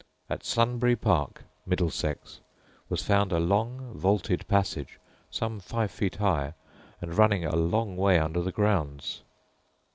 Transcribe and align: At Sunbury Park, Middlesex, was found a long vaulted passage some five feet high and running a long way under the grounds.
At 0.31 0.43
Sunbury 0.43 0.95
Park, 0.95 1.43
Middlesex, 1.63 2.39
was 2.89 3.03
found 3.03 3.31
a 3.31 3.37
long 3.37 3.93
vaulted 3.93 4.47
passage 4.47 4.97
some 5.29 5.59
five 5.59 5.91
feet 5.91 6.15
high 6.15 6.55
and 7.01 7.15
running 7.15 7.45
a 7.45 7.55
long 7.55 7.95
way 7.97 8.17
under 8.17 8.41
the 8.41 8.51
grounds. 8.51 9.21